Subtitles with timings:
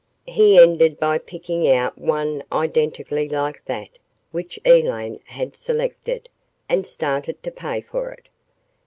[0.25, 3.89] He ended by picking out one identically like that
[4.31, 6.27] which Elaine had selected,
[6.67, 8.27] and started to pay for it.